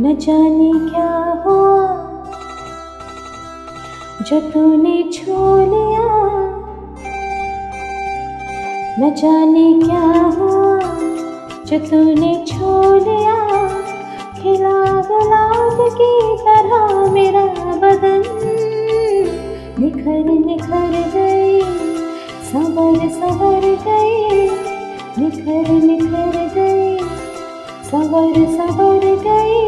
[0.00, 1.12] न जाने क्या
[1.44, 1.86] हुआ।
[4.22, 5.38] जो तूने छू
[5.70, 6.10] लिया,
[9.00, 10.04] न जाने क्या
[10.36, 10.78] हुआ।
[11.64, 13.38] जो तूने छू लिया,
[14.38, 14.76] खिला
[15.08, 16.12] गुलाब की
[16.44, 17.44] तरह मेरा
[17.82, 18.22] बदन
[19.80, 21.60] निखर निखर गई
[22.44, 24.48] सबर सबर गई,
[25.18, 26.67] निखर निखर गई।
[27.88, 29.60] सबर सबर गई।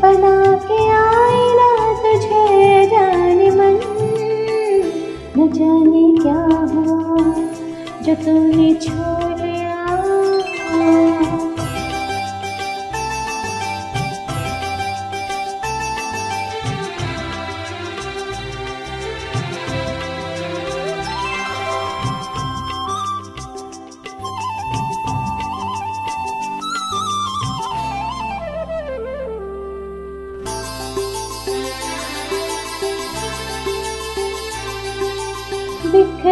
[0.00, 1.68] बना के आई ना
[2.02, 3.78] तुझे जाने मन।
[5.38, 6.40] न जाने क्या
[6.72, 7.32] हुआ
[8.02, 9.17] जो तूने छोड़
[35.92, 36.26] लिख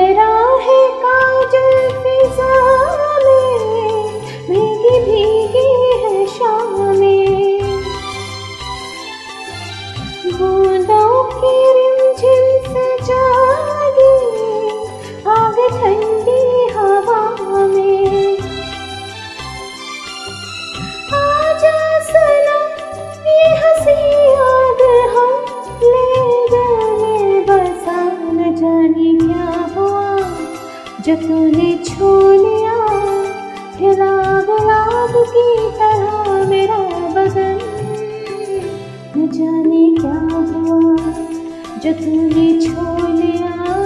[41.87, 43.86] जो तूने छोड़ लिया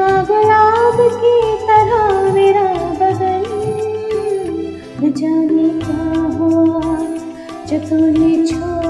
[7.71, 8.80] जो तूने छू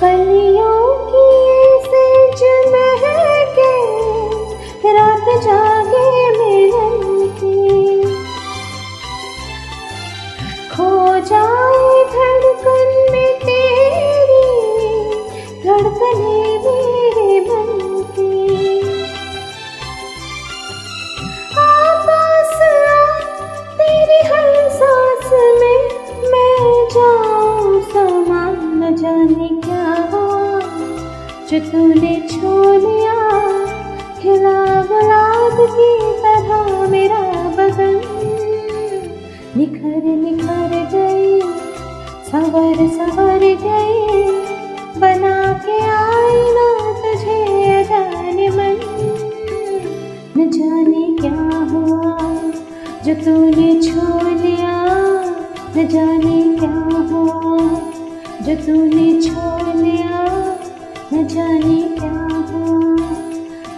[0.00, 1.24] कलियों की
[4.94, 6.06] रात जागे
[6.36, 8.00] मिलन की
[10.70, 10.88] खो
[11.30, 14.40] जाए धड़कन में तेरी
[15.64, 16.99] धड़कने मेरे
[28.96, 30.60] जाने क्या हुआ
[31.50, 33.14] जो तूने छू लिया,
[34.20, 35.90] खिला गुलाब की
[36.22, 37.20] तरह मेरा
[37.56, 37.94] बदन।
[39.56, 41.40] निखर निखर गई,
[42.30, 44.22] सवर सवर गई,
[45.00, 45.36] बना
[45.66, 46.68] के आई ना
[47.00, 48.80] तुझे जाने मन।
[50.36, 51.36] न जाने क्या
[51.72, 52.18] हुआ,
[53.04, 54.78] जो तूने छू लिया,
[55.76, 56.74] न जाने क्या
[57.12, 57.89] हुआ।
[58.40, 60.20] जो तूने छोड़ लिया
[61.12, 62.12] न जाने क्या
[62.50, 63.08] हुआ।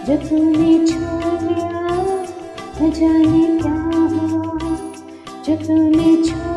[0.07, 1.83] जो तूने छोड़ लिया
[2.81, 4.69] न जाने क्या हुआ।
[5.45, 6.52] जो तूने छोड़